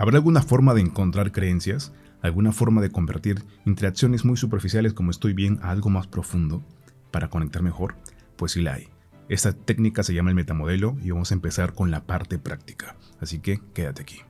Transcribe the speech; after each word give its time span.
¿Habrá 0.00 0.18
alguna 0.18 0.42
forma 0.42 0.74
de 0.74 0.80
encontrar 0.80 1.32
creencias? 1.32 1.92
¿Alguna 2.22 2.52
forma 2.52 2.80
de 2.80 2.92
convertir 2.92 3.42
interacciones 3.64 4.24
muy 4.24 4.36
superficiales 4.36 4.94
como 4.94 5.10
estoy 5.10 5.32
bien 5.32 5.58
a 5.60 5.70
algo 5.70 5.90
más 5.90 6.06
profundo 6.06 6.62
para 7.10 7.30
conectar 7.30 7.62
mejor? 7.62 7.96
Pues 8.36 8.52
sí 8.52 8.62
la 8.62 8.74
hay. 8.74 8.90
Esta 9.28 9.52
técnica 9.52 10.04
se 10.04 10.14
llama 10.14 10.30
el 10.30 10.36
metamodelo 10.36 10.96
y 11.02 11.10
vamos 11.10 11.32
a 11.32 11.34
empezar 11.34 11.74
con 11.74 11.90
la 11.90 12.06
parte 12.06 12.38
práctica. 12.38 12.94
Así 13.18 13.40
que 13.40 13.60
quédate 13.74 14.02
aquí. 14.02 14.20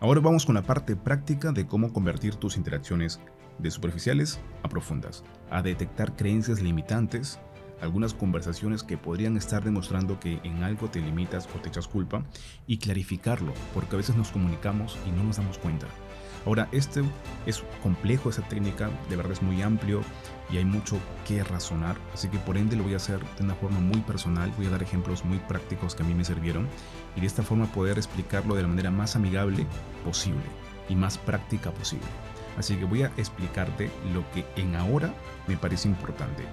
Ahora 0.00 0.20
vamos 0.20 0.44
con 0.44 0.56
la 0.56 0.62
parte 0.62 0.96
práctica 0.96 1.50
de 1.50 1.66
cómo 1.66 1.94
convertir 1.94 2.34
tus 2.34 2.58
interacciones 2.58 3.20
de 3.58 3.70
superficiales 3.70 4.38
a 4.62 4.68
profundas, 4.68 5.24
a 5.50 5.62
detectar 5.62 6.14
creencias 6.14 6.60
limitantes 6.60 7.40
algunas 7.80 8.14
conversaciones 8.14 8.82
que 8.82 8.98
podrían 8.98 9.36
estar 9.36 9.64
demostrando 9.64 10.20
que 10.20 10.40
en 10.44 10.62
algo 10.62 10.88
te 10.88 11.00
limitas 11.00 11.48
o 11.54 11.60
te 11.60 11.68
echas 11.68 11.88
culpa 11.88 12.22
y 12.66 12.78
clarificarlo, 12.78 13.52
porque 13.74 13.96
a 13.96 13.98
veces 13.98 14.16
nos 14.16 14.30
comunicamos 14.30 14.98
y 15.06 15.10
no 15.10 15.24
nos 15.24 15.36
damos 15.36 15.58
cuenta. 15.58 15.86
Ahora, 16.46 16.68
este 16.72 17.02
es 17.44 17.62
complejo, 17.82 18.30
esa 18.30 18.42
técnica 18.42 18.90
de 19.10 19.16
verdad 19.16 19.32
es 19.32 19.42
muy 19.42 19.60
amplio 19.60 20.00
y 20.50 20.56
hay 20.56 20.64
mucho 20.64 20.98
que 21.26 21.44
razonar, 21.44 21.96
así 22.14 22.28
que 22.28 22.38
por 22.38 22.56
ende 22.56 22.76
lo 22.76 22.82
voy 22.82 22.94
a 22.94 22.96
hacer 22.96 23.20
de 23.36 23.44
una 23.44 23.54
forma 23.54 23.78
muy 23.78 24.00
personal, 24.00 24.50
voy 24.56 24.66
a 24.66 24.70
dar 24.70 24.82
ejemplos 24.82 25.24
muy 25.24 25.38
prácticos 25.38 25.94
que 25.94 26.02
a 26.02 26.06
mí 26.06 26.14
me 26.14 26.24
sirvieron 26.24 26.66
y 27.14 27.20
de 27.20 27.26
esta 27.26 27.42
forma 27.42 27.66
poder 27.66 27.98
explicarlo 27.98 28.54
de 28.54 28.62
la 28.62 28.68
manera 28.68 28.90
más 28.90 29.16
amigable 29.16 29.66
posible 30.04 30.42
y 30.88 30.94
más 30.94 31.18
práctica 31.18 31.70
posible. 31.72 32.06
Así 32.56 32.76
que 32.76 32.84
voy 32.84 33.02
a 33.02 33.12
explicarte 33.16 33.90
lo 34.12 34.28
que 34.32 34.44
en 34.56 34.74
ahora 34.76 35.14
me 35.46 35.56
parece 35.56 35.88
importante 35.88 36.44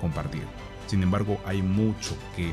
compartir. 0.00 0.42
Sin 0.86 1.02
embargo, 1.02 1.40
hay 1.46 1.62
mucho 1.62 2.16
que, 2.36 2.52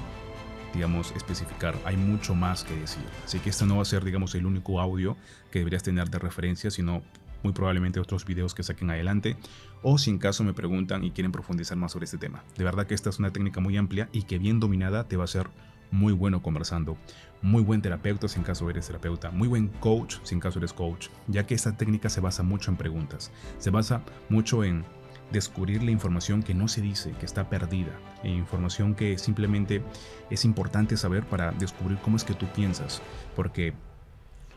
digamos, 0.74 1.12
especificar, 1.16 1.76
hay 1.86 1.98
mucho 1.98 2.36
más 2.36 2.64
que 2.64 2.76
decir. 2.76 3.04
Así 3.26 3.40
que 3.40 3.50
este 3.50 3.66
no 3.66 3.78
va 3.78 3.82
a 3.82 3.86
ser, 3.86 4.04
digamos, 4.04 4.36
el 4.36 4.46
único 4.46 4.80
audio 4.80 5.18
que 5.52 5.60
deberías 5.60 5.84
tener 5.84 6.10
de 6.10 6.20
referencia, 6.20 6.72
sino 6.72 7.02
muy 7.44 7.54
probablemente 7.54 8.00
otros 8.00 8.26
videos 8.26 8.54
que 8.54 8.64
saquen 8.64 8.90
adelante, 8.90 9.38
o 9.82 9.98
si 9.98 10.10
en 10.10 10.18
caso 10.18 10.44
me 10.44 10.54
preguntan 10.54 11.04
y 11.04 11.12
quieren 11.12 11.32
profundizar 11.32 11.78
más 11.78 11.92
sobre 11.92 12.06
este 12.06 12.18
tema. 12.18 12.44
De 12.58 12.64
verdad 12.64 12.86
que 12.86 12.96
esta 12.96 13.10
es 13.10 13.20
una 13.20 13.32
técnica 13.32 13.62
muy 13.62 13.78
amplia 13.78 14.10
y 14.12 14.24
que 14.24 14.38
bien 14.38 14.60
dominada 14.60 15.08
te 15.08 15.18
va 15.18 15.24
a 15.24 15.28
ser 15.28 15.50
muy 15.92 16.14
bueno 16.14 16.42
conversando, 16.42 16.98
muy 17.42 17.64
buen 17.64 17.82
terapeuta 17.82 18.28
si 18.28 18.38
en 18.38 18.44
caso 18.44 18.70
eres 18.70 18.88
terapeuta, 18.88 19.32
muy 19.32 19.48
buen 19.48 19.70
coach 19.70 20.18
si 20.24 20.36
en 20.36 20.42
caso 20.42 20.60
eres 20.60 20.74
coach, 20.74 21.08
ya 21.28 21.46
que 21.48 21.56
esta 21.56 21.76
técnica 21.78 22.10
se 22.10 22.22
basa 22.22 22.44
mucho 22.44 22.70
en 22.70 22.78
preguntas, 22.78 23.32
se 23.58 23.70
basa 23.70 24.04
mucho 24.30 24.64
en 24.64 24.86
descubrir 25.32 25.84
la 25.84 25.92
información 25.92 26.44
que 26.44 26.54
no 26.54 26.68
se 26.68 26.82
dice, 26.82 27.12
que 27.20 27.26
está 27.26 27.50
perdida, 27.50 27.92
e 28.24 28.30
información 28.30 28.96
que 28.96 29.18
simplemente 29.18 29.84
es 30.30 30.46
importante 30.46 30.98
saber 30.98 31.26
para 31.26 31.52
descubrir 31.52 32.00
cómo 32.00 32.18
es 32.18 32.24
que 32.24 32.34
tú 32.34 32.48
piensas, 32.48 33.02
porque 33.36 33.74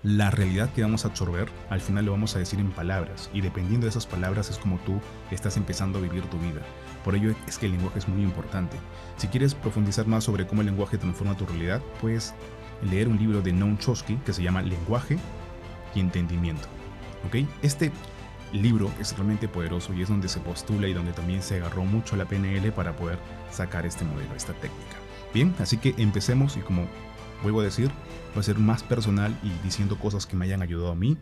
la 0.02 0.32
realidad 0.32 0.72
que 0.72 0.82
vamos 0.82 1.04
a 1.04 1.08
absorber 1.08 1.48
al 1.70 1.80
final 1.80 2.06
lo 2.06 2.10
vamos 2.10 2.34
a 2.34 2.40
decir 2.40 2.58
en 2.58 2.72
palabras 2.72 3.30
y 3.32 3.40
dependiendo 3.40 3.84
de 3.84 3.90
esas 3.90 4.06
palabras 4.06 4.50
es 4.50 4.58
como 4.58 4.78
tú 4.78 5.00
estás 5.30 5.56
empezando 5.56 6.00
a 6.00 6.02
vivir 6.02 6.24
tu 6.24 6.38
vida. 6.38 6.60
Por 7.04 7.14
ello 7.14 7.32
es 7.46 7.58
que 7.58 7.66
el 7.66 7.72
lenguaje 7.72 8.00
es 8.00 8.08
muy 8.08 8.22
importante. 8.22 8.76
Si 9.16 9.28
quieres 9.28 9.54
profundizar 9.54 10.08
más 10.08 10.24
sobre 10.24 10.46
cómo 10.46 10.62
el 10.62 10.66
lenguaje 10.66 10.98
transforma 10.98 11.36
tu 11.36 11.46
realidad, 11.46 11.80
puedes 12.00 12.34
leer 12.90 13.06
un 13.06 13.18
libro 13.18 13.42
de 13.42 13.52
Noam 13.52 13.78
Chomsky 13.78 14.16
que 14.16 14.32
se 14.32 14.42
llama 14.42 14.62
Lenguaje 14.62 15.18
y 15.94 16.00
Entendimiento. 16.00 16.66
¿Ok? 17.26 17.46
Este 17.62 17.92
libro 18.52 18.90
es 19.00 19.16
realmente 19.16 19.48
poderoso 19.48 19.94
y 19.94 20.02
es 20.02 20.08
donde 20.08 20.28
se 20.28 20.40
postula 20.40 20.88
y 20.88 20.94
donde 20.94 21.12
también 21.12 21.42
se 21.42 21.56
agarró 21.56 21.84
mucho 21.84 22.16
la 22.16 22.26
PNL 22.26 22.72
para 22.72 22.96
poder 22.96 23.18
sacar 23.50 23.86
este 23.86 24.04
modelo, 24.04 24.34
esta 24.34 24.52
técnica. 24.54 24.96
Bien, 25.32 25.54
así 25.58 25.78
que 25.78 25.94
empecemos 25.96 26.56
y 26.56 26.60
como 26.60 26.86
vuelvo 27.42 27.60
a 27.60 27.64
decir, 27.64 27.90
va 28.36 28.40
a 28.40 28.42
ser 28.42 28.58
más 28.58 28.82
personal 28.82 29.36
y 29.42 29.50
diciendo 29.64 29.98
cosas 29.98 30.26
que 30.26 30.36
me 30.36 30.44
hayan 30.44 30.62
ayudado 30.62 30.92
a 30.92 30.94
mí 30.94 31.16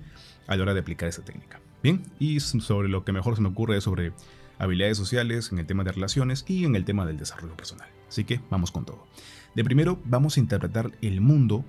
a 0.46 0.56
la 0.56 0.62
hora 0.62 0.74
de 0.74 0.80
aplicar 0.80 1.08
esta 1.08 1.22
técnica. 1.22 1.60
Bien, 1.82 2.02
y 2.18 2.40
sobre 2.40 2.88
lo 2.88 3.04
que 3.04 3.12
mejor 3.12 3.36
se 3.36 3.42
me 3.42 3.48
ocurre 3.48 3.76
es 3.78 3.84
sobre 3.84 4.12
habilidades 4.58 4.98
sociales, 4.98 5.50
en 5.52 5.58
el 5.58 5.66
tema 5.66 5.84
de 5.84 5.92
relaciones 5.92 6.44
y 6.46 6.64
en 6.64 6.76
el 6.76 6.84
tema 6.84 7.06
del 7.06 7.16
desarrollo 7.16 7.56
personal. 7.56 7.88
Así 8.08 8.24
que 8.24 8.40
vamos 8.50 8.70
con 8.70 8.84
todo. 8.84 9.06
De 9.54 9.64
primero, 9.64 9.98
vamos 10.04 10.36
a 10.36 10.40
interpretar 10.40 10.90
el 11.00 11.20
mundo 11.20 11.64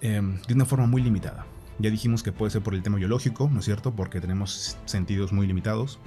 em, 0.00 0.40
de 0.42 0.54
una 0.54 0.64
forma 0.64 0.86
muy 0.86 1.02
limitada. 1.02 1.46
Ya 1.78 1.90
dijimos 1.90 2.22
que 2.22 2.32
puede 2.32 2.50
ser 2.50 2.62
por 2.62 2.74
el 2.74 2.82
tema 2.82 2.96
biológico, 2.96 3.48
¿no 3.52 3.60
es 3.60 3.64
cierto? 3.64 3.92
Porque 3.92 4.20
tenemos 4.20 4.76
sentidos 4.84 5.32
muy 5.32 5.46
limitados. 5.46 5.98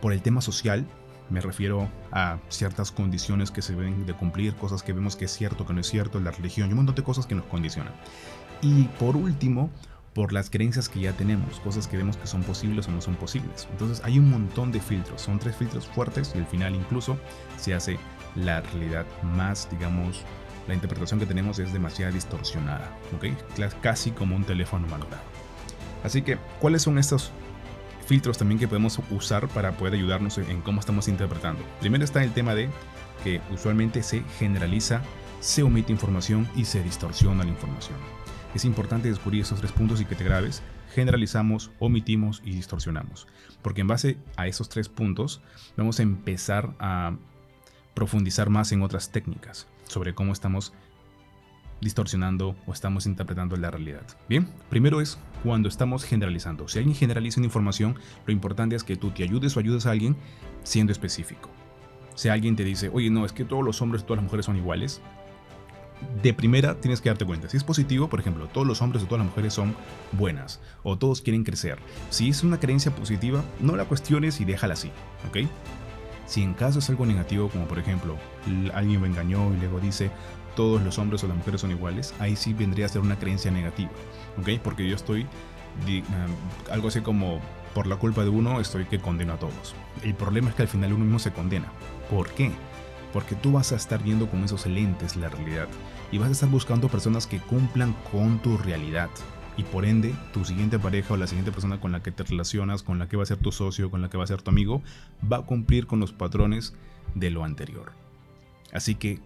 Por 0.00 0.12
el 0.12 0.20
tema 0.20 0.40
social, 0.40 0.86
me 1.30 1.40
refiero 1.40 1.88
a 2.10 2.38
ciertas 2.48 2.90
condiciones 2.90 3.50
que 3.50 3.62
se 3.62 3.74
ven 3.74 4.04
de 4.04 4.14
cumplir, 4.14 4.54
cosas 4.56 4.82
que 4.82 4.92
vemos 4.92 5.14
que 5.14 5.26
es 5.26 5.32
cierto, 5.32 5.64
que 5.64 5.72
no 5.72 5.80
es 5.80 5.86
cierto, 5.86 6.20
la 6.20 6.32
religión 6.32 6.68
y 6.68 6.72
un 6.72 6.78
montón 6.78 6.96
de 6.96 7.04
cosas 7.04 7.26
que 7.26 7.34
nos 7.34 7.44
condicionan. 7.46 7.92
Y 8.60 8.84
por 8.98 9.16
último, 9.16 9.70
por 10.14 10.32
las 10.32 10.50
creencias 10.50 10.88
que 10.88 11.00
ya 11.00 11.12
tenemos, 11.12 11.60
cosas 11.60 11.86
que 11.86 11.96
vemos 11.96 12.16
que 12.16 12.26
son 12.26 12.42
posibles 12.42 12.88
o 12.88 12.90
no 12.90 13.00
son 13.00 13.14
posibles. 13.14 13.66
Entonces 13.70 14.02
hay 14.04 14.18
un 14.18 14.28
montón 14.28 14.72
de 14.72 14.80
filtros, 14.80 15.22
son 15.22 15.38
tres 15.38 15.56
filtros 15.56 15.86
fuertes 15.86 16.32
y 16.34 16.38
al 16.38 16.46
final 16.46 16.74
incluso 16.74 17.16
se 17.56 17.74
hace 17.74 17.98
la 18.34 18.60
realidad 18.60 19.06
más, 19.22 19.68
digamos, 19.70 20.22
la 20.68 20.74
interpretación 20.74 21.18
que 21.18 21.26
tenemos 21.26 21.58
es 21.58 21.72
demasiado 21.72 22.12
distorsionada, 22.12 22.90
¿ok? 23.16 23.26
Casi 23.80 24.10
como 24.12 24.36
un 24.36 24.44
teléfono 24.44 24.86
malogrado. 24.86 25.22
Así 26.04 26.22
que, 26.22 26.38
¿cuáles 26.60 26.82
son 26.82 26.98
estos 26.98 27.30
filtros 28.06 28.38
también 28.38 28.58
que 28.58 28.68
podemos 28.68 29.00
usar 29.10 29.48
para 29.48 29.72
poder 29.72 29.94
ayudarnos 29.94 30.38
en 30.38 30.60
cómo 30.60 30.80
estamos 30.80 31.08
interpretando? 31.08 31.62
Primero 31.80 32.04
está 32.04 32.22
el 32.22 32.32
tema 32.32 32.54
de 32.54 32.68
que 33.22 33.40
usualmente 33.50 34.02
se 34.02 34.22
generaliza, 34.38 35.02
se 35.40 35.62
omite 35.62 35.92
información 35.92 36.48
y 36.56 36.64
se 36.64 36.82
distorsiona 36.82 37.44
la 37.44 37.50
información. 37.50 37.98
Es 38.54 38.64
importante 38.64 39.08
descubrir 39.08 39.42
esos 39.42 39.60
tres 39.60 39.72
puntos 39.72 40.00
y 40.00 40.04
que 40.04 40.14
te 40.14 40.24
grabes. 40.24 40.62
Generalizamos, 40.94 41.70
omitimos 41.78 42.42
y 42.44 42.50
distorsionamos. 42.50 43.26
Porque 43.62 43.80
en 43.80 43.88
base 43.88 44.18
a 44.36 44.46
esos 44.46 44.68
tres 44.68 44.88
puntos 44.88 45.40
vamos 45.76 45.98
a 46.00 46.02
empezar 46.02 46.74
a 46.78 47.16
profundizar 47.94 48.50
más 48.50 48.72
en 48.72 48.82
otras 48.82 49.10
técnicas 49.10 49.66
sobre 49.92 50.14
cómo 50.14 50.32
estamos 50.32 50.72
distorsionando 51.80 52.56
o 52.66 52.72
estamos 52.72 53.06
interpretando 53.06 53.56
la 53.56 53.70
realidad. 53.70 54.06
Bien, 54.28 54.48
primero 54.70 55.00
es 55.00 55.18
cuando 55.42 55.68
estamos 55.68 56.04
generalizando. 56.04 56.68
Si 56.68 56.78
alguien 56.78 56.96
generaliza 56.96 57.40
una 57.40 57.46
información, 57.46 57.98
lo 58.24 58.32
importante 58.32 58.76
es 58.76 58.84
que 58.84 58.96
tú 58.96 59.10
te 59.10 59.24
ayudes 59.24 59.56
o 59.56 59.60
ayudes 59.60 59.86
a 59.86 59.90
alguien 59.90 60.16
siendo 60.62 60.92
específico. 60.92 61.50
Si 62.14 62.28
alguien 62.28 62.56
te 62.56 62.64
dice, 62.64 62.90
oye, 62.92 63.10
no, 63.10 63.24
es 63.24 63.32
que 63.32 63.44
todos 63.44 63.64
los 63.64 63.82
hombres 63.82 64.02
y 64.02 64.04
todas 64.04 64.18
las 64.18 64.24
mujeres 64.24 64.46
son 64.46 64.56
iguales, 64.56 65.00
de 66.22 66.32
primera 66.34 66.80
tienes 66.80 67.00
que 67.00 67.08
darte 67.08 67.24
cuenta. 67.24 67.48
Si 67.48 67.56
es 67.56 67.64
positivo, 67.64 68.08
por 68.08 68.20
ejemplo, 68.20 68.46
todos 68.46 68.66
los 68.66 68.80
hombres 68.82 69.02
o 69.02 69.06
todas 69.06 69.24
las 69.24 69.28
mujeres 69.28 69.52
son 69.52 69.74
buenas 70.12 70.60
o 70.82 70.98
todos 70.98 71.20
quieren 71.20 71.44
crecer. 71.44 71.78
Si 72.10 72.28
es 72.28 72.42
una 72.42 72.60
creencia 72.60 72.94
positiva, 72.94 73.42
no 73.60 73.76
la 73.76 73.84
cuestiones 73.86 74.40
y 74.40 74.44
déjala 74.44 74.74
así, 74.74 74.90
¿ok? 75.28 75.48
Si 76.32 76.42
en 76.42 76.54
caso 76.54 76.78
es 76.78 76.88
algo 76.88 77.04
negativo, 77.04 77.50
como 77.50 77.66
por 77.66 77.78
ejemplo, 77.78 78.16
alguien 78.72 79.02
me 79.02 79.06
engañó 79.06 79.52
y 79.52 79.58
luego 79.58 79.80
dice 79.80 80.10
todos 80.56 80.80
los 80.80 80.98
hombres 80.98 81.22
o 81.22 81.28
las 81.28 81.36
mujeres 81.36 81.60
son 81.60 81.72
iguales, 81.72 82.14
ahí 82.20 82.36
sí 82.36 82.54
vendría 82.54 82.86
a 82.86 82.88
ser 82.88 83.02
una 83.02 83.18
creencia 83.18 83.50
negativa, 83.50 83.90
¿ok? 84.40 84.58
Porque 84.64 84.88
yo 84.88 84.96
estoy, 84.96 85.24
ah, 85.24 86.72
algo 86.72 86.88
así 86.88 87.02
como, 87.02 87.38
por 87.74 87.86
la 87.86 87.96
culpa 87.96 88.22
de 88.22 88.30
uno 88.30 88.60
estoy 88.60 88.86
que 88.86 88.98
condeno 88.98 89.34
a 89.34 89.36
todos. 89.36 89.74
El 90.02 90.14
problema 90.14 90.48
es 90.48 90.54
que 90.54 90.62
al 90.62 90.68
final 90.68 90.94
uno 90.94 91.04
mismo 91.04 91.18
se 91.18 91.34
condena. 91.34 91.70
¿Por 92.08 92.30
qué? 92.30 92.50
Porque 93.12 93.34
tú 93.34 93.52
vas 93.52 93.72
a 93.72 93.76
estar 93.76 94.02
viendo 94.02 94.26
con 94.30 94.42
esos 94.42 94.64
lentes 94.64 95.16
la 95.16 95.28
realidad 95.28 95.68
y 96.12 96.16
vas 96.16 96.30
a 96.30 96.32
estar 96.32 96.48
buscando 96.48 96.88
personas 96.88 97.26
que 97.26 97.40
cumplan 97.40 97.94
con 98.10 98.38
tu 98.38 98.56
realidad 98.56 99.10
y 99.56 99.64
por 99.64 99.84
ende 99.84 100.14
tu 100.32 100.44
siguiente 100.44 100.78
pareja 100.78 101.14
o 101.14 101.16
la 101.16 101.26
siguiente 101.26 101.52
persona 101.52 101.80
con 101.80 101.92
la 101.92 102.02
que 102.02 102.10
te 102.10 102.22
relacionas, 102.22 102.82
con 102.82 102.98
la 102.98 103.08
que 103.08 103.16
va 103.16 103.22
a 103.22 103.26
ser 103.26 103.38
tu 103.38 103.52
socio, 103.52 103.90
con 103.90 104.00
la 104.00 104.08
que 104.08 104.16
va 104.16 104.24
a 104.24 104.28
ser 104.28 104.42
tu 104.42 104.50
amigo, 104.50 104.82
va 105.30 105.38
a 105.38 105.42
cumplir 105.42 105.86
con 105.86 106.00
los 106.00 106.12
patrones 106.12 106.74
de 107.14 107.30
lo 107.30 107.44
anterior. 107.44 107.92
Así 108.72 108.94
que, 108.94 109.20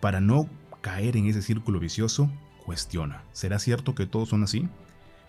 para 0.00 0.20
no 0.20 0.48
caer 0.80 1.16
en 1.16 1.26
ese 1.26 1.42
círculo 1.42 1.80
vicioso, 1.80 2.30
cuestiona, 2.64 3.22
¿será 3.32 3.58
cierto 3.58 3.94
que 3.94 4.06
todos 4.06 4.30
son 4.30 4.42
así? 4.42 4.68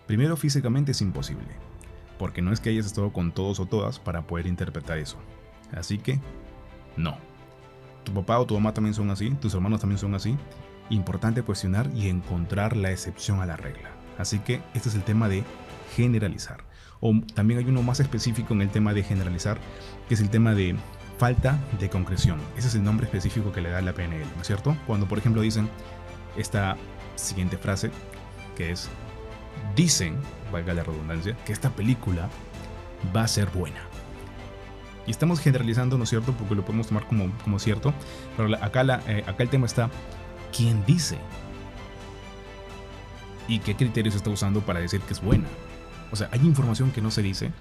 Primero, 0.06 0.36
físicamente 0.36 0.92
es 0.92 1.02
imposible, 1.02 1.48
porque 2.18 2.42
no 2.42 2.52
es 2.52 2.60
que 2.60 2.70
hayas 2.70 2.86
estado 2.86 3.12
con 3.12 3.32
todos 3.32 3.60
o 3.60 3.66
todas 3.66 3.98
para 3.98 4.26
poder 4.26 4.46
interpretar 4.46 4.98
eso. 4.98 5.18
Así 5.72 5.98
que, 5.98 6.18
no. 6.96 7.18
Tu 8.04 8.12
papá 8.14 8.38
o 8.38 8.46
tu 8.46 8.54
mamá 8.54 8.72
también 8.72 8.94
son 8.94 9.10
así, 9.10 9.30
tus 9.30 9.54
hermanos 9.54 9.80
también 9.80 9.98
son 9.98 10.14
así. 10.14 10.36
Importante 10.88 11.42
cuestionar 11.42 11.90
y 11.94 12.08
encontrar 12.08 12.76
la 12.76 12.90
excepción 12.90 13.40
a 13.40 13.46
la 13.46 13.56
regla. 13.56 13.99
Así 14.20 14.38
que 14.40 14.62
este 14.74 14.88
es 14.88 14.94
el 14.94 15.02
tema 15.02 15.28
de 15.28 15.44
generalizar. 15.96 16.64
O 17.00 17.12
también 17.34 17.58
hay 17.58 17.66
uno 17.66 17.82
más 17.82 18.00
específico 18.00 18.52
en 18.52 18.62
el 18.62 18.68
tema 18.68 18.92
de 18.92 19.02
generalizar, 19.02 19.58
que 20.08 20.14
es 20.14 20.20
el 20.20 20.28
tema 20.28 20.54
de 20.54 20.76
falta 21.18 21.58
de 21.78 21.88
concreción. 21.88 22.38
Ese 22.56 22.68
es 22.68 22.74
el 22.74 22.84
nombre 22.84 23.06
específico 23.06 23.52
que 23.52 23.60
le 23.60 23.70
da 23.70 23.80
la 23.80 23.94
PNL, 23.94 24.26
¿no 24.36 24.42
es 24.42 24.46
cierto? 24.46 24.76
Cuando 24.86 25.08
por 25.08 25.18
ejemplo 25.18 25.42
dicen 25.42 25.68
esta 26.36 26.76
siguiente 27.16 27.56
frase, 27.56 27.90
que 28.56 28.70
es, 28.72 28.88
dicen, 29.74 30.16
valga 30.52 30.74
la 30.74 30.82
redundancia, 30.82 31.36
que 31.44 31.52
esta 31.52 31.70
película 31.70 32.28
va 33.14 33.22
a 33.22 33.28
ser 33.28 33.48
buena. 33.50 33.80
Y 35.06 35.10
estamos 35.10 35.40
generalizando, 35.40 35.96
¿no 35.96 36.04
es 36.04 36.10
cierto? 36.10 36.32
Porque 36.32 36.54
lo 36.54 36.64
podemos 36.64 36.86
tomar 36.86 37.06
como, 37.06 37.32
como 37.42 37.58
cierto. 37.58 37.92
Pero 38.36 38.54
acá, 38.62 38.84
la, 38.84 39.02
eh, 39.06 39.24
acá 39.26 39.42
el 39.42 39.48
tema 39.48 39.66
está, 39.66 39.90
¿quién 40.54 40.84
dice 40.84 41.18
y 43.50 43.58
qué 43.58 43.74
criterios 43.74 44.14
está 44.14 44.30
usando 44.30 44.60
para 44.60 44.78
decir 44.78 45.00
que 45.00 45.12
es 45.12 45.20
buena. 45.20 45.44
O 46.12 46.16
sea, 46.16 46.28
hay 46.30 46.40
información 46.40 46.92
que 46.92 47.02
no 47.02 47.10
se 47.10 47.20
dice, 47.20 47.52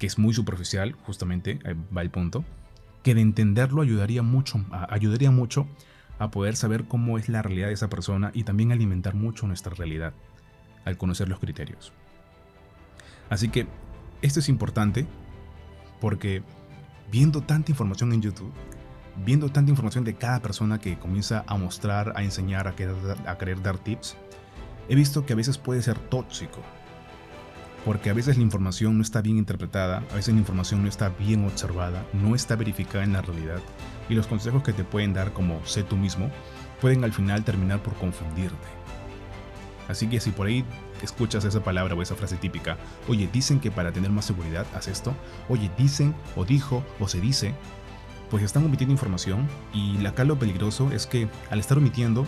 que 0.00 0.06
es 0.08 0.18
muy 0.18 0.34
superficial, 0.34 0.96
justamente, 1.04 1.60
va 1.96 2.02
el 2.02 2.10
punto, 2.10 2.44
que 3.04 3.14
de 3.14 3.20
entenderlo 3.20 3.82
ayudaría 3.82 4.22
mucho, 4.22 4.64
ayudaría 4.88 5.30
mucho 5.30 5.68
a 6.18 6.32
poder 6.32 6.56
saber 6.56 6.84
cómo 6.84 7.18
es 7.18 7.28
la 7.28 7.40
realidad 7.40 7.68
de 7.68 7.74
esa 7.74 7.88
persona 7.88 8.32
y 8.34 8.42
también 8.42 8.72
alimentar 8.72 9.14
mucho 9.14 9.46
nuestra 9.46 9.74
realidad 9.74 10.12
al 10.84 10.98
conocer 10.98 11.28
los 11.28 11.38
criterios. 11.38 11.92
Así 13.30 13.48
que 13.48 13.68
esto 14.22 14.40
es 14.40 14.48
importante 14.48 15.06
porque 16.00 16.42
viendo 17.12 17.42
tanta 17.42 17.70
información 17.70 18.12
en 18.12 18.22
YouTube, 18.22 18.52
viendo 19.24 19.50
tanta 19.50 19.70
información 19.70 20.02
de 20.02 20.14
cada 20.14 20.40
persona 20.40 20.80
que 20.80 20.98
comienza 20.98 21.44
a 21.46 21.56
mostrar, 21.56 22.12
a 22.16 22.24
enseñar, 22.24 22.66
a 22.66 22.70
a 22.70 23.38
querer 23.38 23.62
dar 23.62 23.78
tips, 23.78 24.16
he 24.88 24.94
visto 24.94 25.26
que 25.26 25.32
a 25.32 25.36
veces 25.36 25.58
puede 25.58 25.82
ser 25.82 25.98
tóxico. 25.98 26.60
Porque 27.84 28.10
a 28.10 28.14
veces 28.14 28.36
la 28.36 28.42
información 28.42 28.96
no 28.96 29.02
está 29.02 29.22
bien 29.22 29.38
interpretada, 29.38 30.02
a 30.10 30.14
veces 30.14 30.34
la 30.34 30.40
información 30.40 30.82
no 30.82 30.88
está 30.88 31.08
bien 31.08 31.44
observada, 31.44 32.04
no 32.12 32.34
está 32.34 32.56
verificada 32.56 33.04
en 33.04 33.14
la 33.14 33.22
realidad, 33.22 33.60
y 34.08 34.14
los 34.14 34.26
consejos 34.26 34.62
que 34.62 34.74
te 34.74 34.84
pueden 34.84 35.14
dar 35.14 35.32
como 35.32 35.64
sé 35.64 35.82
tú 35.82 35.96
mismo 35.96 36.30
pueden 36.80 37.04
al 37.04 37.12
final 37.12 37.44
terminar 37.44 37.82
por 37.82 37.94
confundirte. 37.94 38.80
Así 39.88 40.06
que 40.08 40.20
si 40.20 40.30
por 40.30 40.46
ahí 40.46 40.64
escuchas 41.02 41.44
esa 41.44 41.64
palabra 41.64 41.94
o 41.94 42.02
esa 42.02 42.14
frase 42.14 42.36
típica, 42.36 42.76
oye, 43.08 43.28
dicen 43.32 43.60
que 43.60 43.70
para 43.70 43.92
tener 43.92 44.10
más 44.10 44.24
seguridad 44.24 44.66
haz 44.74 44.88
esto, 44.88 45.14
oye, 45.48 45.70
dicen 45.76 46.14
o 46.36 46.44
dijo 46.44 46.84
o 47.00 47.08
se 47.08 47.20
dice, 47.20 47.54
pues 48.30 48.44
están 48.44 48.64
omitiendo 48.64 48.92
información 48.92 49.48
y 49.74 50.04
acá 50.06 50.24
lo 50.24 50.38
peligroso 50.38 50.92
es 50.92 51.06
que 51.06 51.28
al 51.50 51.58
estar 51.58 51.78
omitiendo, 51.78 52.24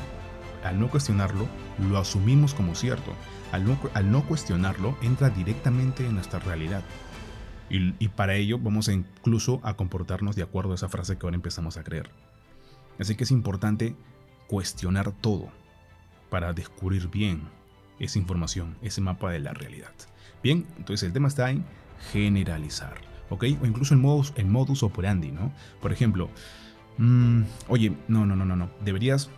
al 0.65 0.79
no 0.79 0.89
cuestionarlo, 0.89 1.49
lo 1.79 1.99
asumimos 1.99 2.55
como 2.55 2.75
cierto. 2.75 3.13
Al 3.53 4.11
no, 4.11 4.27
cuestionarlo, 4.27 4.97
entra 5.03 5.29
directamente 5.29 6.07
en 6.07 6.15
nuestra 6.15 6.39
realidad. 6.39 6.83
Y, 7.69 8.09
para 8.09 8.35
ello 8.35 8.59
vamos 8.59 8.89
incluso 8.89 9.61
a 9.63 9.75
comportarnos 9.75 10.37
de 10.37 10.43
acuerdo 10.43 10.73
a 10.73 10.75
esa 10.75 10.91
frase 10.91 11.17
que 11.17 11.27
ahora 11.27 11.37
empezamos 11.37 11.77
a 11.77 11.85
creer. 11.85 12.11
Así 12.99 13.15
que 13.15 13.25
es 13.25 13.31
importante 13.31 13.97
cuestionar 14.47 15.13
todo 15.13 15.49
para 16.29 16.53
descubrir 16.53 17.09
bien 17.09 17.49
esa 17.99 18.19
información, 18.19 18.77
ese 18.83 19.01
mapa 19.01 19.31
de 19.31 19.41
la 19.41 19.55
realidad. 19.55 19.93
Bien, 20.43 20.67
entonces 20.77 21.07
el 21.07 21.13
tema 21.13 21.29
está 21.29 21.51
en 21.51 21.65
generalizar, 22.13 22.95
¿ok? 23.31 23.45
O 23.63 23.67
incluso 23.67 23.95
el 23.95 24.01
modus, 24.01 24.33
el 24.37 24.47
modus 24.47 24.83
operandi, 24.83 25.31
¿no? 25.31 25.53
Por 25.81 25.93
ejemplo, 25.93 26.29
mmm, 26.99 27.43
oye, 27.69 27.97
no, 28.09 28.27
no, 28.27 28.37
no, 28.37 28.45
no, 28.45 28.57
no, 28.57 28.71
deberías 28.85 29.31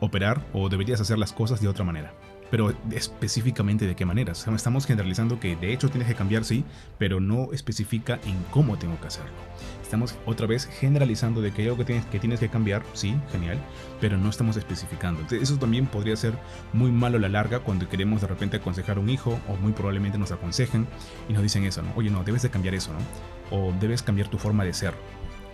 operar 0.00 0.44
o 0.52 0.68
deberías 0.68 1.00
hacer 1.00 1.18
las 1.18 1.32
cosas 1.32 1.60
de 1.60 1.68
otra 1.68 1.84
manera. 1.84 2.12
Pero 2.50 2.74
específicamente 2.90 3.86
de 3.86 3.94
qué 3.94 4.04
manera. 4.04 4.32
Estamos 4.32 4.84
generalizando 4.84 5.38
que 5.38 5.54
de 5.54 5.72
hecho 5.72 5.88
tienes 5.88 6.08
que 6.08 6.16
cambiar, 6.16 6.44
sí, 6.44 6.64
pero 6.98 7.20
no 7.20 7.52
especifica 7.52 8.18
en 8.24 8.42
cómo 8.50 8.76
tengo 8.76 9.00
que 9.00 9.06
hacerlo. 9.06 9.30
Estamos 9.82 10.16
otra 10.26 10.48
vez 10.48 10.66
generalizando 10.66 11.42
de 11.42 11.52
que 11.52 11.62
hay 11.62 11.68
algo 11.68 11.78
que 11.78 11.84
tienes, 11.84 12.06
que 12.06 12.18
tienes 12.18 12.40
que 12.40 12.48
cambiar, 12.48 12.82
sí, 12.92 13.14
genial, 13.30 13.58
pero 14.00 14.16
no 14.18 14.30
estamos 14.30 14.56
especificando. 14.56 15.20
Entonces, 15.20 15.48
eso 15.48 15.60
también 15.60 15.86
podría 15.86 16.16
ser 16.16 16.34
muy 16.72 16.90
malo 16.90 17.18
a 17.18 17.20
la 17.20 17.28
larga 17.28 17.60
cuando 17.60 17.88
queremos 17.88 18.20
de 18.20 18.26
repente 18.26 18.56
aconsejar 18.56 18.96
a 18.96 19.00
un 19.00 19.10
hijo 19.10 19.38
o 19.48 19.56
muy 19.56 19.72
probablemente 19.72 20.18
nos 20.18 20.32
aconsejen 20.32 20.88
y 21.28 21.32
nos 21.32 21.42
dicen 21.42 21.64
eso, 21.64 21.82
¿no? 21.82 21.92
Oye, 21.94 22.10
no, 22.10 22.24
debes 22.24 22.42
de 22.42 22.50
cambiar 22.50 22.74
eso, 22.74 22.92
¿no? 22.92 22.98
O 23.56 23.72
debes 23.80 24.02
cambiar 24.02 24.28
tu 24.28 24.38
forma 24.38 24.64
de 24.64 24.72
ser 24.72 24.94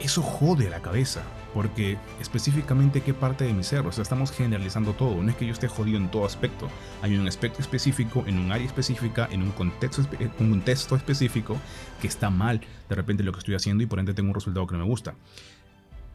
eso 0.00 0.22
jode 0.22 0.68
la 0.68 0.82
cabeza, 0.82 1.22
porque 1.54 1.96
específicamente 2.20 3.00
qué 3.00 3.14
parte 3.14 3.44
de 3.44 3.54
mi 3.54 3.62
ser, 3.64 3.86
o 3.86 3.92
sea, 3.92 4.02
estamos 4.02 4.30
generalizando 4.30 4.92
todo, 4.92 5.22
no 5.22 5.30
es 5.30 5.36
que 5.36 5.46
yo 5.46 5.52
esté 5.52 5.68
jodido 5.68 5.96
en 5.96 6.10
todo 6.10 6.26
aspecto, 6.26 6.68
hay 7.02 7.16
un 7.16 7.26
aspecto 7.26 7.60
específico, 7.62 8.24
en 8.26 8.38
un 8.38 8.52
área 8.52 8.66
específica, 8.66 9.28
en 9.30 9.42
un 9.42 9.52
contexto, 9.52 10.02
un 10.38 10.50
contexto 10.50 10.96
específico 10.96 11.56
que 12.00 12.08
está 12.08 12.30
mal 12.30 12.60
de 12.88 12.94
repente 12.94 13.22
lo 13.22 13.32
que 13.32 13.38
estoy 13.38 13.54
haciendo 13.54 13.82
y 13.82 13.86
por 13.86 13.98
ende 13.98 14.14
tengo 14.14 14.28
un 14.28 14.34
resultado 14.34 14.66
que 14.66 14.74
no 14.74 14.80
me 14.80 14.90
gusta. 14.90 15.14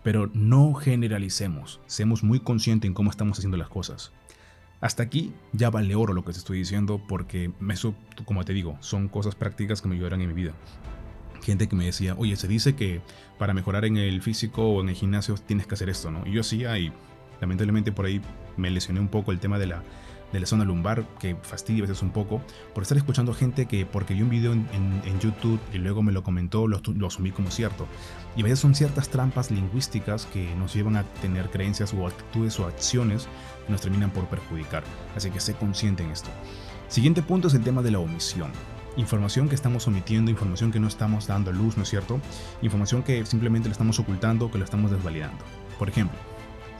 Pero 0.03 0.29
no 0.33 0.73
generalicemos, 0.73 1.79
seamos 1.85 2.23
muy 2.23 2.39
conscientes 2.39 2.87
en 2.87 2.93
cómo 2.93 3.09
estamos 3.09 3.37
haciendo 3.37 3.57
las 3.57 3.69
cosas. 3.69 4.11
Hasta 4.79 5.03
aquí 5.03 5.31
ya 5.53 5.69
vale 5.69 5.95
oro 5.95 6.13
lo 6.13 6.23
que 6.23 6.33
te 6.33 6.39
estoy 6.39 6.57
diciendo 6.59 6.99
porque 7.07 7.51
eso, 7.69 7.93
como 8.25 8.43
te 8.45 8.53
digo, 8.53 8.77
son 8.79 9.09
cosas 9.09 9.35
prácticas 9.35 9.81
que 9.81 9.87
me 9.87 9.95
ayudarán 9.95 10.21
en 10.21 10.27
mi 10.27 10.33
vida 10.33 10.53
gente 11.41 11.67
que 11.67 11.75
me 11.75 11.85
decía, 11.85 12.15
oye, 12.17 12.35
se 12.35 12.47
dice 12.47 12.75
que 12.75 13.01
para 13.37 13.53
mejorar 13.53 13.85
en 13.85 13.97
el 13.97 14.21
físico 14.21 14.63
o 14.67 14.81
en 14.81 14.89
el 14.89 14.95
gimnasio 14.95 15.35
tienes 15.35 15.67
que 15.67 15.75
hacer 15.75 15.89
esto, 15.89 16.11
¿no? 16.11 16.25
Y 16.25 16.31
yo 16.33 16.41
hacía 16.41 16.77
y 16.77 16.91
lamentablemente 17.39 17.91
por 17.91 18.05
ahí 18.05 18.21
me 18.57 18.69
lesioné 18.69 18.99
un 18.99 19.07
poco 19.07 19.31
el 19.31 19.39
tema 19.39 19.57
de 19.57 19.67
la, 19.67 19.83
de 20.31 20.39
la 20.39 20.45
zona 20.45 20.63
lumbar, 20.63 21.05
que 21.19 21.35
fastidia 21.41 21.83
a 21.83 21.87
veces 21.87 22.01
un 22.03 22.11
poco, 22.11 22.41
por 22.73 22.83
estar 22.83 22.97
escuchando 22.97 23.33
gente 23.33 23.65
que 23.65 23.85
porque 23.85 24.13
vi 24.13 24.21
un 24.21 24.29
video 24.29 24.53
en, 24.53 24.67
en, 24.71 25.19
YouTube 25.19 25.59
y 25.73 25.77
luego 25.77 26.03
me 26.03 26.11
lo 26.11 26.23
comentó, 26.23 26.67
lo, 26.67 26.81
lo, 26.95 27.07
asumí 27.07 27.31
como 27.31 27.51
cierto. 27.51 27.87
Y 28.35 28.41
a 28.41 28.43
veces 28.43 28.59
son 28.59 28.75
ciertas 28.75 29.09
trampas 29.09 29.51
lingüísticas 29.51 30.25
que 30.27 30.53
nos 30.55 30.73
llevan 30.73 30.95
a 30.95 31.03
tener 31.21 31.49
creencias 31.49 31.93
o 31.93 32.07
actitudes 32.07 32.59
o 32.59 32.65
acciones 32.65 33.27
que 33.65 33.71
nos 33.71 33.81
terminan 33.81 34.11
por 34.11 34.25
perjudicar. 34.27 34.83
Así 35.15 35.31
que 35.31 35.39
sé 35.39 35.53
consciente 35.55 36.03
en 36.03 36.11
esto. 36.11 36.29
Siguiente 36.87 37.21
punto 37.21 37.47
es 37.47 37.53
el 37.53 37.63
tema 37.63 37.81
de 37.81 37.91
la 37.91 37.99
omisión 37.99 38.51
información 38.97 39.49
que 39.49 39.55
estamos 39.55 39.87
omitiendo, 39.87 40.31
información 40.31 40.71
que 40.71 40.79
no 40.79 40.87
estamos 40.87 41.27
dando 41.27 41.51
luz, 41.51 41.77
¿no 41.77 41.83
es 41.83 41.89
cierto? 41.89 42.19
Información 42.61 43.03
que 43.03 43.25
simplemente 43.25 43.69
la 43.69 43.73
estamos 43.73 43.99
ocultando, 43.99 44.51
que 44.51 44.57
la 44.57 44.65
estamos 44.65 44.91
desvalidando. 44.91 45.43
Por 45.79 45.89
ejemplo, 45.89 46.17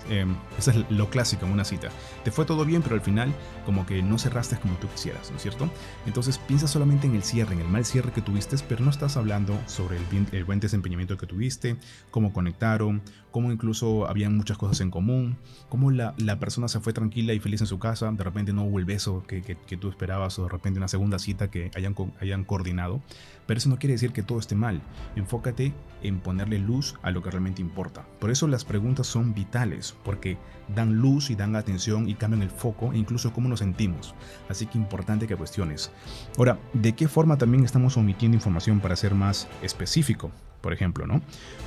eh, 0.09 0.25
eso 0.57 0.71
es 0.71 0.77
lo 0.89 1.09
clásico 1.09 1.45
en 1.45 1.51
una 1.51 1.65
cita. 1.65 1.89
Te 2.23 2.31
fue 2.31 2.45
todo 2.45 2.65
bien, 2.65 2.81
pero 2.81 2.95
al 2.95 3.01
final 3.01 3.33
como 3.65 3.85
que 3.85 4.01
no 4.01 4.17
cerraste 4.17 4.57
como 4.57 4.75
tú 4.75 4.87
quisieras, 4.87 5.29
¿no 5.31 5.37
es 5.37 5.43
cierto? 5.43 5.69
Entonces 6.05 6.37
piensa 6.37 6.67
solamente 6.67 7.07
en 7.07 7.15
el 7.15 7.23
cierre, 7.23 7.53
en 7.53 7.61
el 7.61 7.67
mal 7.67 7.85
cierre 7.85 8.11
que 8.11 8.21
tuviste, 8.21 8.55
pero 8.67 8.83
no 8.83 8.89
estás 8.89 9.17
hablando 9.17 9.57
sobre 9.67 9.97
el, 10.31 10.43
buen 10.43 10.59
desempeñamiento 10.59 11.17
que 11.17 11.27
tuviste, 11.27 11.77
cómo 12.09 12.33
conectaron, 12.33 13.01
cómo 13.31 13.51
incluso 13.51 14.07
habían 14.07 14.35
muchas 14.35 14.57
cosas 14.57 14.81
en 14.81 14.91
común, 14.91 15.37
cómo 15.69 15.91
la, 15.91 16.15
persona 16.39 16.67
se 16.67 16.79
fue 16.79 16.91
tranquila 16.93 17.33
y 17.33 17.39
feliz 17.39 17.61
en 17.61 17.67
su 17.67 17.79
casa, 17.79 18.11
de 18.11 18.23
repente 18.23 18.51
no 18.51 18.63
hubo 18.63 18.79
el 18.79 18.85
beso 18.85 19.23
que, 19.27 19.41
tú 19.79 19.89
esperabas 19.89 20.37
o 20.39 20.43
de 20.43 20.49
repente 20.49 20.79
una 20.79 20.87
segunda 20.87 21.19
cita 21.19 21.49
que 21.49 21.71
hayan, 21.75 21.95
hayan 22.19 22.43
coordinado. 22.43 23.01
Pero 23.47 23.57
eso 23.57 23.69
no 23.69 23.77
quiere 23.77 23.93
decir 23.93 24.13
que 24.13 24.23
todo 24.23 24.39
esté 24.39 24.55
mal. 24.55 24.81
Enfócate 25.15 25.73
en 26.03 26.19
ponerle 26.19 26.59
luz 26.59 26.95
a 27.01 27.11
lo 27.11 27.21
que 27.21 27.31
realmente 27.31 27.61
importa. 27.61 28.05
Por 28.19 28.31
eso 28.31 28.47
las 28.47 28.65
preguntas 28.65 29.07
son 29.07 29.33
vitales, 29.33 29.90
porque 30.03 30.37
dan 30.73 30.95
luz 30.95 31.29
y 31.29 31.35
dan 31.35 31.55
atención 31.55 32.07
y 32.07 32.15
cambian 32.15 32.41
el 32.41 32.49
foco 32.49 32.93
e 32.93 32.97
incluso 32.97 33.33
cómo 33.33 33.49
nos 33.49 33.59
sentimos. 33.59 34.13
Así 34.49 34.65
que 34.65 34.77
importante 34.77 35.27
que 35.27 35.35
cuestiones. 35.35 35.91
Ahora, 36.37 36.59
¿de 36.73 36.93
qué 36.93 37.07
forma 37.07 37.37
también 37.37 37.63
estamos 37.65 37.97
omitiendo 37.97 38.35
información 38.35 38.79
para 38.79 38.95
ser 38.95 39.13
más 39.15 39.47
específico? 39.61 40.31
Por 40.61 40.73
ejemplo, 40.73 41.07
¿no? 41.07 41.21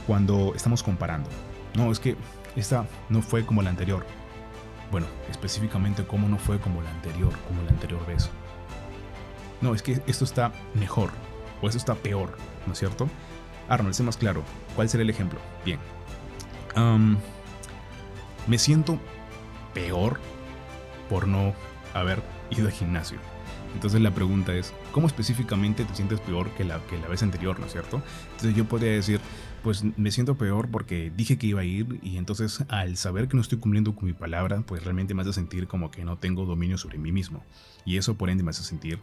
Cuando 0.07 0.53
estamos 0.55 0.83
comparando. 0.83 1.29
No, 1.77 1.91
es 1.91 1.99
que 1.99 2.17
esta 2.57 2.87
no 3.09 3.23
fue 3.23 3.45
como 3.45 3.63
la 3.63 3.71
anterior. 3.71 4.07
Bueno, 4.91 5.07
específicamente 5.31 6.05
cómo 6.05 6.29
no 6.29 6.39
fue 6.39 6.61
como 6.61 6.83
la 6.83 6.91
anterior, 6.91 7.33
como 7.49 7.63
la 7.63 7.71
anterior 7.71 8.05
vez. 8.07 8.31
No, 9.61 9.75
es 9.75 9.83
que 9.83 10.01
esto 10.07 10.25
está 10.25 10.53
mejor 10.75 11.11
o 11.63 11.67
esto 11.67 11.79
está 11.79 11.95
peor, 11.95 12.37
¿no 12.67 12.75
es 12.75 12.79
cierto? 12.79 13.09
Arnold, 13.69 13.95
sé 13.95 14.03
más 14.03 14.17
claro. 14.17 14.43
¿Cuál 14.77 14.89
será 14.89 15.03
el 15.03 15.11
ejemplo? 15.11 15.41
Bien. 15.65 15.81
Me 18.47 18.59
siento 18.59 18.99
peor 19.73 20.21
por 21.09 21.27
no 21.29 21.55
haber 21.93 22.23
ido 22.51 22.67
al 22.67 22.73
gimnasio. 22.73 23.19
Entonces 23.75 24.01
la 24.01 24.13
pregunta 24.13 24.55
es, 24.55 24.73
¿cómo 24.93 25.07
específicamente 25.07 25.85
te 25.85 25.95
sientes 25.95 26.21
peor 26.21 26.49
que 26.51 26.65
la, 26.65 26.81
que 26.87 26.97
la 26.99 27.09
vez 27.09 27.23
anterior, 27.23 27.59
¿no 27.59 27.67
es 27.67 27.73
cierto? 27.73 28.03
Entonces 28.33 28.55
yo 28.55 28.65
podría 28.67 28.93
decir, 28.93 29.21
pues 29.63 29.83
me 29.97 30.11
siento 30.13 30.37
peor 30.37 30.69
porque 30.71 31.11
dije 31.15 31.39
que 31.39 31.49
iba 31.49 31.63
a 31.63 31.65
ir 31.65 31.99
y 32.03 32.17
entonces 32.17 32.65
al 32.69 32.97
saber 32.97 33.27
que 33.29 33.37
no 33.37 33.43
estoy 33.43 33.59
cumpliendo 33.59 33.95
con 33.95 34.07
mi 34.07 34.13
palabra, 34.13 34.63
pues 34.65 34.85
realmente 34.85 35.15
me 35.15 35.23
hace 35.23 35.33
sentir 35.33 35.67
como 35.67 35.91
que 35.91 36.05
no 36.05 36.19
tengo 36.19 36.45
dominio 36.45 36.79
sobre 36.79 36.99
mí 36.99 37.11
mismo. 37.11 37.43
Y 37.85 37.97
eso 37.97 38.15
por 38.15 38.31
ende 38.31 38.45
me 38.45 38.51
hace 38.51 38.63
sentir 38.63 39.01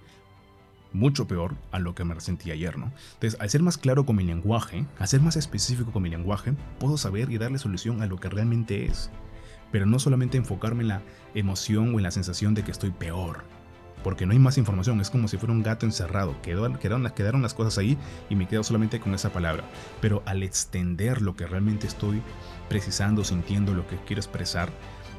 mucho 0.94 1.28
peor 1.28 1.56
a 1.72 1.80
lo 1.80 1.96
que 1.96 2.04
me 2.04 2.14
resentí 2.14 2.52
ayer, 2.52 2.78
¿no? 2.78 2.92
Entonces, 3.14 3.40
al 3.40 3.50
ser 3.50 3.62
más 3.62 3.78
claro 3.78 4.06
con 4.06 4.16
mi 4.16 4.24
lenguaje, 4.24 4.86
al 5.00 5.08
ser 5.08 5.22
más 5.22 5.36
específico 5.36 5.92
con 5.92 6.04
mi 6.04 6.10
lenguaje, 6.10 6.54
puedo 6.80 6.98
saber 6.98 7.32
y 7.32 7.38
darle 7.38 7.58
solución 7.58 8.02
a 8.02 8.08
lo 8.08 8.18
que 8.18 8.30
realmente 8.30 8.86
es. 8.86 9.10
Pero 9.72 9.86
no 9.86 10.00
solamente 10.00 10.38
enfocarme 10.38 10.84
en 10.84 10.90
la 10.90 11.02
emoción 11.34 11.94
o 11.94 11.98
en 11.98 12.04
la 12.04 12.12
sensación 12.12 12.54
de 12.54 12.64
que 12.64 12.72
estoy 12.72 12.92
peor. 12.92 13.44
Porque 14.04 14.26
no 14.26 14.32
hay 14.32 14.40
más 14.40 14.58
información, 14.58 15.00
es 15.00 15.12
como 15.12 15.28
si 15.28 15.38
fuera 15.38 15.54
un 15.54 15.62
gato 15.62 15.86
encerrado. 15.86 16.36
Quedaron, 16.42 16.78
quedaron, 16.78 17.10
quedaron 17.12 17.42
las 17.42 17.54
cosas 17.54 17.78
ahí 17.78 17.98
y 18.30 18.36
me 18.36 18.48
quedo 18.48 18.64
solamente 18.64 19.00
con 19.00 19.14
esa 19.14 19.32
palabra. 19.32 19.64
Pero 20.02 20.24
al 20.26 20.42
extender 20.42 21.22
lo 21.22 21.36
que 21.36 21.46
realmente 21.46 21.88
estoy 21.88 22.22
precisando, 22.68 23.24
sintiendo, 23.24 23.74
lo 23.74 23.88
que 23.88 23.98
quiero 23.98 24.20
expresar, 24.20 24.70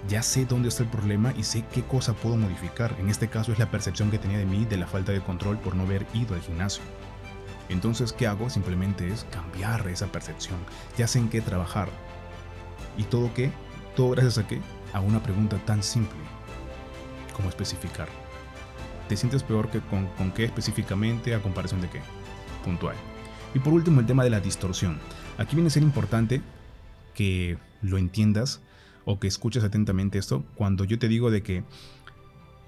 ya 0.08 0.22
sé 0.22 0.46
dónde 0.46 0.68
está 0.68 0.82
el 0.82 0.88
problema 0.88 1.32
y 1.36 1.44
sé 1.44 1.64
qué 1.72 1.82
cosa 1.82 2.12
puedo 2.14 2.36
modificar. 2.36 2.96
En 2.98 3.08
este 3.08 3.28
caso 3.28 3.52
es 3.52 3.58
la 3.60 3.70
percepción 3.70 4.10
que 4.10 4.18
tenía 4.18 4.38
de 4.38 4.46
mí 4.46 4.64
de 4.64 4.76
la 4.76 4.88
falta 4.88 5.12
de 5.12 5.20
control 5.20 5.58
por 5.58 5.76
no 5.76 5.84
haber 5.84 6.04
ido 6.12 6.34
al 6.34 6.40
gimnasio. 6.40 6.82
Entonces, 7.68 8.12
¿qué 8.12 8.26
hago? 8.26 8.50
Simplemente 8.50 9.08
es 9.08 9.24
cambiar 9.30 9.86
esa 9.88 10.10
percepción. 10.10 10.58
Ya 10.98 11.06
sé 11.06 11.20
en 11.20 11.28
qué 11.28 11.40
trabajar. 11.40 11.88
¿Y 12.98 13.04
todo 13.04 13.32
qué? 13.32 13.52
Todo 13.96 14.10
gracias 14.10 14.38
a 14.38 14.46
qué? 14.46 14.60
A 14.92 15.00
una 15.00 15.22
pregunta 15.22 15.58
tan 15.64 15.82
simple. 15.82 16.18
cómo 17.36 17.48
especificar. 17.48 18.08
¿Te 19.08 19.16
sientes 19.16 19.42
peor 19.42 19.70
que 19.70 19.80
con, 19.80 20.06
con 20.18 20.32
qué 20.32 20.44
específicamente 20.44 21.34
a 21.34 21.42
comparación 21.42 21.80
de 21.80 21.88
qué? 21.88 22.00
Puntual. 22.64 22.96
Y 23.54 23.58
por 23.58 23.72
último, 23.72 24.00
el 24.00 24.06
tema 24.06 24.24
de 24.24 24.30
la 24.30 24.40
distorsión. 24.40 24.98
Aquí 25.38 25.56
viene 25.56 25.68
a 25.68 25.70
ser 25.70 25.82
importante 25.82 26.42
que 27.14 27.58
lo 27.80 27.98
entiendas 27.98 28.60
o 29.04 29.18
que 29.18 29.28
escuches 29.28 29.64
atentamente 29.64 30.18
esto 30.18 30.44
cuando 30.54 30.84
yo 30.84 30.98
te 30.98 31.08
digo 31.08 31.30
de 31.30 31.42
que 31.42 31.64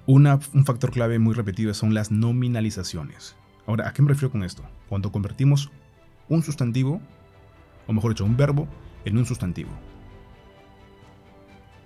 una, 0.07 0.39
un 0.53 0.65
factor 0.65 0.91
clave 0.91 1.19
muy 1.19 1.35
repetido 1.35 1.73
son 1.73 1.95
las 1.95 2.11
nominalizaciones. 2.11 3.37
Ahora, 3.67 3.89
¿a 3.89 3.93
qué 3.93 4.03
me 4.03 4.09
refiero 4.09 4.31
con 4.31 4.45
esto? 4.45 4.63
Cuando 4.89 5.13
convertimos 5.13 5.71
un 6.29 6.43
sustantivo, 6.43 7.01
o 7.87 7.93
mejor 7.93 8.13
dicho, 8.13 8.25
un 8.25 8.37
verbo, 8.37 8.69
en 9.05 9.17
un 9.17 9.25
sustantivo. 9.25 9.71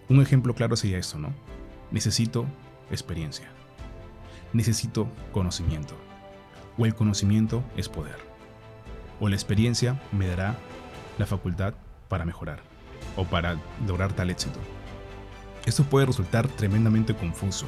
Un 0.09 0.23
ejemplo 0.23 0.55
claro 0.55 0.75
sería 0.75 0.99
esto, 0.99 1.19
¿no? 1.19 1.35
Necesito 1.91 2.47
experiencia. 2.91 3.49
Necesito 4.53 5.09
conocimiento. 5.33 5.95
O 6.79 6.87
el 6.87 6.95
conocimiento 6.95 7.63
es 7.77 7.89
poder. 7.89 8.17
O 9.21 9.29
la 9.29 9.35
experiencia 9.35 10.01
me 10.13 10.27
dará 10.27 10.57
la 11.19 11.27
facultad 11.27 11.75
para 12.09 12.25
mejorar 12.25 12.61
o 13.17 13.25
para 13.25 13.59
lograr 13.87 14.13
tal 14.13 14.31
éxito. 14.31 14.59
Esto 15.67 15.85
puede 15.85 16.07
resultar 16.07 16.49
tremendamente 16.49 17.15
confuso, 17.15 17.67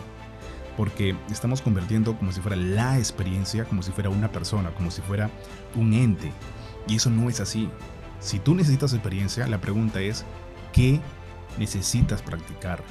porque 0.77 1.15
estamos 1.31 1.61
convirtiendo 1.61 2.17
como 2.17 2.33
si 2.33 2.41
fuera 2.41 2.57
la 2.57 2.97
experiencia, 2.97 3.65
como 3.65 3.83
si 3.83 3.91
fuera 3.91 4.09
una 4.09 4.33
persona, 4.33 4.71
como 4.71 4.91
si 4.91 5.03
fuera 5.03 5.29
un 5.75 5.93
ente, 5.93 6.33
y 6.87 6.97
eso 6.97 7.11
no 7.11 7.29
es 7.29 7.41
así. 7.41 7.69
Si 8.21 8.39
tú 8.39 8.55
necesitas 8.55 8.95
experiencia, 8.95 9.47
la 9.47 9.61
pregunta 9.61 10.01
es, 10.01 10.25
¿qué 10.73 11.01
necesitas 11.59 12.23
practicar? 12.23 12.83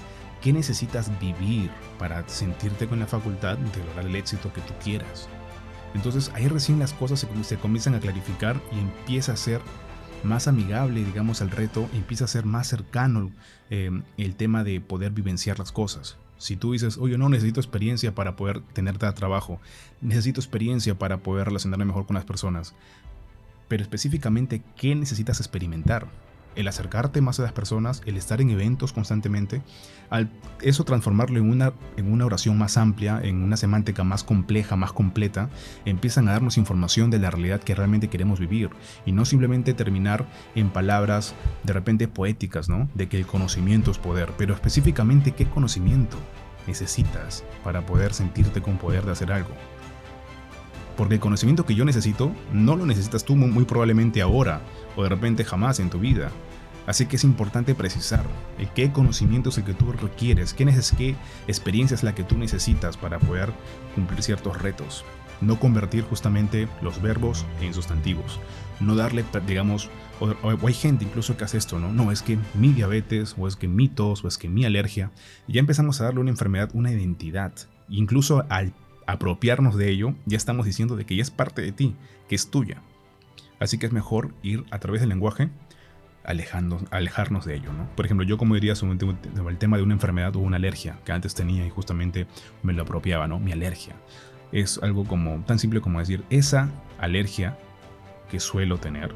¿Qué 0.42 0.54
necesitas 0.54 1.12
vivir 1.20 1.70
para 1.98 2.28
sentirte 2.30 2.88
con 2.88 3.00
la 3.00 3.08
facultad 3.08 3.58
de 3.58 3.84
lograr 3.84 4.06
el 4.06 4.16
éxito 4.16 4.54
que 4.54 4.62
tú 4.62 4.74
quieras? 4.84 5.28
Entonces 5.94 6.32
ahí 6.34 6.48
recién 6.48 6.80
las 6.80 6.94
cosas 6.94 7.20
se, 7.20 7.44
se 7.44 7.58
comienzan 7.58 7.96
a 7.96 8.00
clarificar 8.00 8.62
y 8.72 8.80
empieza 8.80 9.34
a 9.34 9.38
ser 9.38 9.62
más 10.24 10.48
amigable, 10.48 11.04
digamos, 11.04 11.42
al 11.42 11.52
reto, 11.52 11.90
empieza 11.94 12.26
a 12.26 12.28
ser 12.30 12.46
más 12.46 12.68
cercano 12.68 13.32
eh, 13.70 13.90
el 14.18 14.36
tema 14.36 14.64
de 14.64 14.82
poder 14.82 15.12
vivenciar 15.12 15.60
las 15.60 15.72
cosas. 15.72 16.18
Si 16.38 16.56
tú 16.56 16.72
dices, 16.72 16.98
oye, 16.98 17.18
no 17.18 17.28
necesito 17.30 17.60
experiencia 17.60 18.16
para 18.16 18.36
poder 18.36 18.62
tenerte 18.62 19.12
trabajo, 19.12 19.60
necesito 20.02 20.40
experiencia 20.40 20.98
para 20.98 21.18
poder 21.18 21.48
relacionarme 21.48 21.86
mejor 21.86 22.06
con 22.06 22.16
las 22.16 22.26
personas, 22.26 22.74
pero 23.68 23.84
específicamente, 23.84 24.62
¿qué 24.78 24.96
necesitas 24.96 25.40
experimentar? 25.40 26.08
El 26.56 26.68
acercarte 26.68 27.22
más 27.22 27.40
a 27.40 27.44
las 27.44 27.54
personas, 27.54 28.02
el 28.06 28.18
estar 28.18 28.42
en 28.42 28.50
eventos 28.50 28.94
constantemente, 28.94 29.62
al 30.10 30.30
eso 30.62 30.84
transformarlo 30.84 31.40
en 31.40 31.50
una, 31.50 31.74
en 31.98 32.12
una 32.12 32.26
oración 32.26 32.58
más 32.58 32.78
amplia, 32.78 33.20
en 33.24 33.44
una 33.44 33.58
semántica 33.58 34.04
más 34.04 34.24
compleja, 34.24 34.76
más 34.76 34.92
completa, 34.92 35.50
empiezan 35.86 36.28
a 36.28 36.34
darnos 36.34 36.58
información 36.58 37.10
de 37.10 37.20
la 37.20 37.32
realidad 37.32 37.62
que 37.62 37.76
realmente 37.76 38.10
queremos 38.10 38.40
vivir 38.40 38.70
y 39.06 39.12
no 39.12 39.26
simplemente 39.26 39.74
terminar 39.74 40.28
en 40.56 40.70
palabras 40.70 41.36
de 41.64 41.74
repente 41.74 42.08
poéticas, 42.08 42.70
¿no? 42.70 42.90
De 42.96 43.08
que 43.08 43.18
el 43.18 43.26
conocimiento 43.26 43.92
es 43.92 43.98
poder, 43.98 44.32
pero 44.38 44.54
específicamente 44.54 45.32
qué 45.32 45.46
conocimiento 45.46 46.18
necesitas 46.68 47.44
para 47.64 47.86
poder 47.86 48.14
sentirte 48.14 48.62
con 48.62 48.78
poder 48.78 49.06
de 49.06 49.12
hacer 49.12 49.32
algo. 49.32 49.52
Porque 51.00 51.14
el 51.14 51.22
conocimiento 51.22 51.66
que 51.66 51.76
yo 51.76 51.86
necesito 51.86 52.34
no 52.52 52.76
lo 52.76 52.86
necesitas 52.86 53.24
tú 53.24 53.38
muy 53.38 53.64
probablemente 53.64 54.22
ahora 54.22 54.62
o 54.98 55.04
de 55.04 55.08
repente 55.08 55.46
jamás 55.46 55.80
en 55.80 55.90
tu 55.90 55.98
vida. 55.98 56.30
Así 56.88 57.06
que 57.06 57.16
es 57.16 57.24
importante 57.24 57.74
precisar 57.74 58.26
el 58.58 58.68
qué 58.74 58.92
conocimiento 58.92 59.48
es 59.48 59.58
el 59.58 59.64
que 59.64 59.74
tú 59.74 59.94
requieres, 59.94 60.54
qué, 60.54 60.66
qué 60.98 61.16
experiencia 61.48 61.96
es 61.96 62.04
la 62.04 62.14
que 62.14 62.26
tú 62.26 62.38
necesitas 62.38 62.98
para 62.98 63.18
poder 63.18 63.50
cumplir 63.96 64.22
ciertos 64.24 64.62
retos. 64.62 65.06
No 65.40 65.58
convertir 65.58 66.04
justamente 66.04 66.68
los 66.82 67.02
verbos 67.02 67.46
en 67.62 67.74
sustantivos. 67.74 68.38
No 68.82 68.94
darle, 68.94 69.24
digamos, 69.48 69.90
hay 70.42 70.74
gente 70.74 71.06
incluso 71.06 71.38
que 71.38 71.46
hace 71.46 71.60
esto, 71.60 71.80
¿no? 71.80 71.94
No, 71.94 72.12
es 72.12 72.22
que 72.22 72.38
mi 72.56 72.74
diabetes, 72.74 73.36
o 73.38 73.48
es 73.48 73.56
que 73.56 73.70
mi 73.70 73.88
tos, 73.88 74.26
o 74.26 74.28
es 74.28 74.38
que 74.38 74.50
mi 74.50 74.66
alergia. 74.66 75.12
ya 75.48 75.62
empezamos 75.62 76.02
a 76.02 76.04
darle 76.04 76.20
una 76.20 76.32
enfermedad, 76.32 76.72
una 76.74 76.92
identidad. 76.92 77.54
Incluso 77.88 78.46
al 78.50 78.74
apropiarnos 79.12 79.76
de 79.76 79.90
ello, 79.90 80.14
ya 80.26 80.38
estamos 80.38 80.66
diciendo 80.66 80.96
de 80.96 81.06
que 81.06 81.16
ya 81.16 81.22
es 81.22 81.32
parte 81.32 81.62
de 81.62 81.72
ti, 81.72 81.96
que 82.28 82.36
es 82.36 82.52
tuya. 82.52 82.82
Así 83.60 83.78
que 83.78 83.88
es 83.88 83.92
mejor 83.92 84.34
ir 84.44 84.66
a 84.72 84.80
través 84.80 85.02
del 85.02 85.10
lenguaje 85.10 85.50
alejando, 86.24 86.80
alejarnos 86.92 87.46
de 87.46 87.56
ello. 87.56 87.74
¿no? 87.74 87.90
Por 87.96 88.06
ejemplo, 88.06 88.26
yo 88.26 88.38
como 88.38 88.54
diría 88.54 88.76
sobre 88.76 88.98
el 89.50 89.58
tema 89.58 89.78
de 89.78 89.84
una 89.84 89.96
enfermedad 89.96 90.36
o 90.36 90.40
una 90.40 90.58
alergia 90.58 91.00
que 91.06 91.12
antes 91.12 91.34
tenía 91.34 91.66
y 91.66 91.70
justamente 91.70 92.28
me 92.62 92.74
lo 92.74 92.84
apropiaba, 92.84 93.28
¿no? 93.28 93.40
Mi 93.40 93.52
alergia. 93.52 93.96
Es 94.52 94.80
algo 94.82 95.06
como 95.06 95.44
tan 95.46 95.60
simple 95.60 95.82
como 95.82 96.00
decir, 96.00 96.24
esa 96.30 96.70
alergia 97.00 97.58
que 98.30 98.40
suelo 98.40 98.78
tener. 98.78 99.16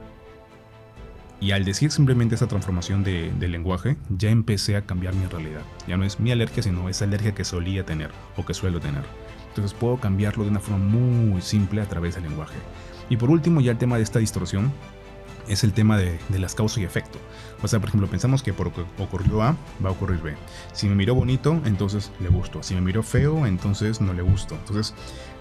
Y 1.40 1.52
al 1.52 1.66
decir 1.66 1.92
simplemente 1.92 2.36
esa 2.36 2.48
transformación 2.48 3.04
de, 3.04 3.32
del 3.38 3.52
lenguaje, 3.52 3.98
ya 4.10 4.30
empecé 4.30 4.76
a 4.76 4.86
cambiar 4.86 5.14
mi 5.14 5.26
realidad. 5.28 5.62
Ya 5.88 5.98
no 5.98 6.06
es 6.06 6.20
mi 6.20 6.32
alergia, 6.32 6.64
sino 6.64 6.90
esa 6.90 7.06
alergia 7.06 7.36
que 7.36 7.44
solía 7.44 7.86
tener 7.86 8.12
o 8.38 8.46
que 8.46 8.54
suelo 8.54 8.80
tener. 8.80 9.04
Entonces 9.53 9.77
puedo 9.77 9.98
cambiarlo 9.98 10.43
de 10.43 10.50
una 10.50 10.60
forma 10.60 10.83
muy 10.83 11.41
simple 11.41 11.81
a 11.81 11.86
través 11.86 12.15
del 12.15 12.24
lenguaje. 12.24 12.57
Y 13.10 13.17
por 13.17 13.29
último, 13.29 13.62
ya 13.62 13.72
el 13.72 13.77
tema 13.77 13.98
de 13.98 14.03
esta 14.03 14.17
distorsión, 14.17 14.72
es 15.48 15.63
el 15.63 15.74
tema 15.74 15.98
de, 15.98 16.19
las 16.39 16.55
causas 16.55 16.79
y 16.79 16.83
efecto. 16.83 17.19
O 17.62 17.67
sea, 17.67 17.79
por 17.79 17.89
ejemplo, 17.89 18.10
pensamos 18.10 18.43
que 18.43 18.53
por 18.53 18.72
ocurrió 18.98 19.41
A, 19.41 19.55
va 19.83 19.89
a 19.89 19.91
ocurrir 19.91 20.22
B. 20.22 20.36
Si 20.74 20.88
me 20.88 20.95
miró 20.95 21.15
bonito, 21.15 21.62
entonces 21.65 22.12
le 22.19 22.29
gusto. 22.29 22.63
Si 22.63 22.74
me 22.74 22.81
miró 22.81 23.03
feo, 23.03 23.45
entonces 23.45 24.01
no 24.01 24.13
le 24.13 24.22
gusto. 24.22 24.55
Entonces, 24.55 24.93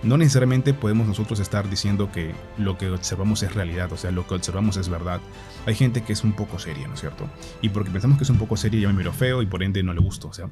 no 0.03 0.17
necesariamente 0.17 0.75
podemos 0.75 1.07
nosotros 1.07 1.41
estar 1.41 1.69
diciendo 1.69 2.11
que 2.13 2.35
lo 2.59 2.79
que 2.79 2.91
observamos 2.91 3.43
es 3.43 3.55
realidad, 3.55 3.93
o 3.93 3.97
sea, 3.97 4.11
lo 4.11 4.27
que 4.27 4.35
observamos 4.35 4.77
es 4.77 4.89
verdad. 4.89 5.21
Hay 5.67 5.75
gente 5.75 6.03
que 6.03 6.13
es 6.13 6.25
un 6.25 6.33
poco 6.33 6.59
seria, 6.59 6.89
¿no 6.89 6.95
es 6.95 7.01
cierto? 7.01 7.29
Y 7.61 7.69
porque 7.69 7.91
pensamos 7.91 8.19
que 8.19 8.25
es 8.25 8.31
un 8.31 8.39
poco 8.39 8.57
seria, 8.57 8.81
ya 8.81 8.89
me 8.89 8.95
miró 8.95 9.13
feo 9.13 9.43
y 9.43 9.47
por 9.47 9.63
ende 9.63 9.83
no 9.83 9.95
le 9.95 10.01
gusto. 10.01 10.29
O 10.29 10.33
sea, 10.33 10.51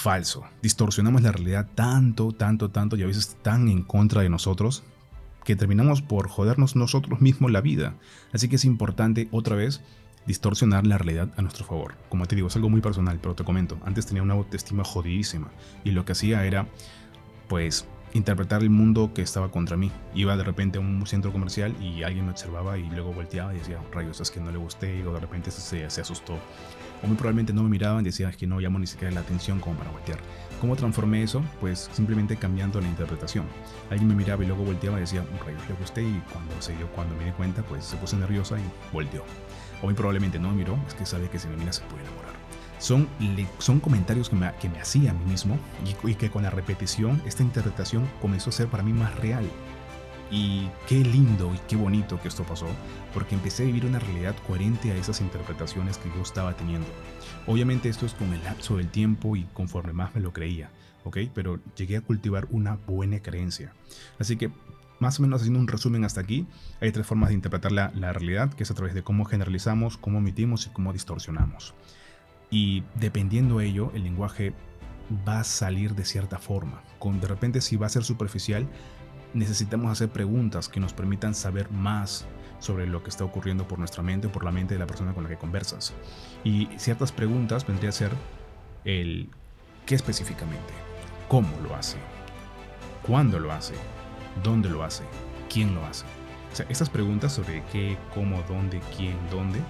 falso. 0.00 0.44
Distorsionamos 0.62 1.22
la 1.22 1.32
realidad 1.32 1.68
tanto, 1.74 2.32
tanto, 2.32 2.70
tanto 2.70 2.96
y 2.96 3.02
a 3.02 3.06
veces 3.06 3.36
tan 3.42 3.68
en 3.68 3.82
contra 3.82 4.22
de 4.22 4.30
nosotros 4.30 4.82
que 5.44 5.56
terminamos 5.56 6.02
por 6.02 6.28
jodernos 6.28 6.76
nosotros 6.76 7.20
mismos 7.20 7.50
la 7.50 7.60
vida. 7.60 7.94
Así 8.32 8.48
que 8.48 8.56
es 8.56 8.64
importante 8.64 9.28
otra 9.30 9.56
vez 9.56 9.82
distorsionar 10.26 10.86
la 10.86 10.98
realidad 10.98 11.30
a 11.36 11.42
nuestro 11.42 11.64
favor. 11.64 11.96
Como 12.08 12.26
te 12.26 12.34
digo, 12.34 12.48
es 12.48 12.56
algo 12.56 12.70
muy 12.70 12.80
personal, 12.80 13.18
pero 13.20 13.34
te 13.34 13.44
comento, 13.44 13.78
antes 13.84 14.06
tenía 14.06 14.22
una 14.22 14.34
autoestima 14.34 14.84
jodidísima 14.84 15.50
y 15.84 15.90
lo 15.90 16.04
que 16.04 16.12
hacía 16.12 16.44
era, 16.44 16.66
pues, 17.48 17.86
interpretar 18.12 18.62
el 18.62 18.70
mundo 18.70 19.12
que 19.14 19.22
estaba 19.22 19.50
contra 19.50 19.76
mí. 19.76 19.90
Iba 20.14 20.36
de 20.36 20.44
repente 20.44 20.78
a 20.78 20.80
un 20.80 21.06
centro 21.06 21.32
comercial 21.32 21.74
y 21.80 22.02
alguien 22.02 22.26
me 22.26 22.32
observaba 22.32 22.76
y 22.78 22.88
luego 22.90 23.12
volteaba 23.12 23.54
y 23.54 23.58
decía, 23.58 23.78
rayos, 23.92 24.20
es 24.20 24.30
que 24.30 24.40
no 24.40 24.50
le 24.50 24.58
gusté 24.58 24.96
y 24.96 25.02
de 25.02 25.20
repente 25.20 25.50
se, 25.50 25.88
se 25.88 26.00
asustó. 26.00 26.38
O 27.02 27.06
muy 27.06 27.16
probablemente 27.16 27.52
no 27.52 27.62
me 27.62 27.68
miraban 27.68 28.02
y 28.02 28.04
decía, 28.04 28.28
es 28.28 28.36
que 28.36 28.46
no 28.46 28.60
llamo 28.60 28.78
ni 28.78 28.86
siquiera 28.86 29.12
la 29.12 29.20
atención 29.20 29.58
como 29.60 29.76
para 29.76 29.90
voltear. 29.90 30.18
¿Cómo 30.60 30.76
transformé 30.76 31.22
eso? 31.22 31.42
Pues 31.60 31.88
simplemente 31.92 32.36
cambiando 32.36 32.80
la 32.80 32.88
interpretación. 32.88 33.46
Alguien 33.90 34.08
me 34.08 34.14
miraba 34.14 34.44
y 34.44 34.46
luego 34.46 34.64
volteaba 34.64 34.98
y 34.98 35.00
decía, 35.00 35.24
rayos, 35.44 35.66
le 35.68 35.74
gusté 35.74 36.02
y 36.02 36.22
cuando 36.30 36.60
se 36.60 36.76
dio, 36.76 36.86
cuando 36.88 37.14
me 37.16 37.24
di 37.24 37.30
cuenta, 37.32 37.62
pues 37.62 37.84
se 37.84 37.96
puso 37.96 38.16
nerviosa 38.18 38.58
y 38.58 38.92
volteó. 38.92 39.24
O 39.80 39.86
muy 39.86 39.94
probablemente 39.94 40.38
no 40.38 40.50
me 40.50 40.56
miró, 40.56 40.78
es 40.86 40.94
que 40.94 41.06
sabe 41.06 41.30
que 41.30 41.38
si 41.38 41.48
me 41.48 41.56
mira 41.56 41.72
se 41.72 41.82
puede 41.84 42.02
enamorar. 42.02 42.34
Son, 42.78 43.08
son 43.58 43.80
comentarios 43.80 44.28
que 44.28 44.36
me, 44.36 44.52
que 44.60 44.68
me 44.68 44.80
hacía 44.80 45.10
a 45.10 45.14
mí 45.14 45.24
mismo 45.24 45.58
y 46.04 46.14
que 46.14 46.30
con 46.30 46.42
la 46.42 46.50
repetición 46.50 47.22
esta 47.26 47.42
interpretación 47.42 48.06
comenzó 48.20 48.50
a 48.50 48.52
ser 48.52 48.68
para 48.68 48.82
mí 48.82 48.92
más 48.92 49.14
real. 49.16 49.44
Y 50.30 50.68
qué 50.86 50.96
lindo 50.96 51.52
y 51.54 51.58
qué 51.68 51.76
bonito 51.76 52.20
que 52.20 52.28
esto 52.28 52.44
pasó, 52.44 52.68
porque 53.12 53.34
empecé 53.34 53.64
a 53.64 53.66
vivir 53.66 53.84
una 53.84 53.98
realidad 53.98 54.36
coherente 54.46 54.92
a 54.92 54.96
esas 54.96 55.20
interpretaciones 55.20 55.98
que 55.98 56.08
yo 56.14 56.22
estaba 56.22 56.54
teniendo. 56.54 56.88
Obviamente 57.46 57.88
esto 57.88 58.06
es 58.06 58.14
con 58.14 58.32
el 58.32 58.44
lapso 58.44 58.76
del 58.76 58.88
tiempo 58.88 59.34
y 59.34 59.44
conforme 59.52 59.92
más 59.92 60.14
me 60.14 60.20
lo 60.20 60.32
creía, 60.32 60.70
¿ok? 61.04 61.18
Pero 61.34 61.58
llegué 61.76 61.96
a 61.96 62.00
cultivar 62.00 62.46
una 62.50 62.76
buena 62.86 63.20
creencia. 63.20 63.72
Así 64.18 64.36
que, 64.36 64.50
más 65.00 65.18
o 65.18 65.22
menos 65.22 65.40
haciendo 65.40 65.58
un 65.58 65.66
resumen 65.66 66.04
hasta 66.04 66.20
aquí, 66.20 66.46
hay 66.80 66.92
tres 66.92 67.06
formas 67.06 67.30
de 67.30 67.34
interpretar 67.34 67.72
la, 67.72 67.90
la 67.94 68.12
realidad, 68.12 68.52
que 68.52 68.62
es 68.62 68.70
a 68.70 68.74
través 68.74 68.94
de 68.94 69.02
cómo 69.02 69.24
generalizamos, 69.24 69.96
cómo 69.96 70.18
omitimos 70.18 70.66
y 70.66 70.70
cómo 70.70 70.92
distorsionamos. 70.92 71.74
Y 72.50 72.84
dependiendo 72.96 73.58
de 73.58 73.66
ello, 73.66 73.90
el 73.94 74.04
lenguaje 74.04 74.52
va 75.26 75.40
a 75.40 75.44
salir 75.44 75.94
de 75.94 76.04
cierta 76.04 76.38
forma. 76.38 76.82
Con 76.98 77.20
de 77.20 77.28
repente 77.28 77.60
si 77.60 77.76
va 77.76 77.86
a 77.86 77.90
ser 77.90 78.04
superficial, 78.04 78.66
necesitamos 79.34 79.90
hacer 79.90 80.08
preguntas 80.08 80.68
que 80.68 80.80
nos 80.80 80.92
permitan 80.92 81.34
saber 81.34 81.70
más 81.70 82.26
sobre 82.58 82.86
lo 82.86 83.02
que 83.02 83.10
está 83.10 83.24
ocurriendo 83.24 83.66
por 83.66 83.78
nuestra 83.78 84.02
mente 84.02 84.26
o 84.26 84.32
por 84.32 84.44
la 84.44 84.50
mente 84.50 84.74
de 84.74 84.80
la 84.80 84.86
persona 84.86 85.14
con 85.14 85.24
la 85.24 85.30
que 85.30 85.38
conversas. 85.38 85.94
Y 86.44 86.68
ciertas 86.76 87.12
preguntas 87.12 87.66
vendría 87.66 87.90
a 87.90 87.92
ser 87.92 88.10
el 88.84 89.30
qué 89.86 89.94
específicamente, 89.94 90.72
cómo 91.28 91.48
lo 91.62 91.74
hace, 91.74 91.96
cuándo 93.02 93.38
lo 93.38 93.52
hace, 93.52 93.74
dónde 94.42 94.68
lo 94.68 94.84
hace, 94.84 95.04
quién 95.52 95.74
lo 95.74 95.84
hace. 95.84 96.04
O 96.52 96.56
sea, 96.56 96.66
estas 96.68 96.90
preguntas 96.90 97.32
sobre 97.32 97.62
qué, 97.72 97.96
cómo, 98.14 98.42
dónde, 98.48 98.80
quién, 98.96 99.16
dónde, 99.30 99.60